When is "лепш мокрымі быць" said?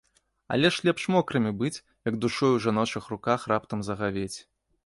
0.89-1.83